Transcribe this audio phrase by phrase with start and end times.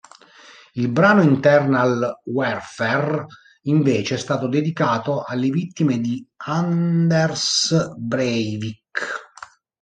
[0.73, 3.27] Il brano "Internal Warfare",
[3.65, 9.29] invece, è stato dedicato alle vittime di Anders Breivik.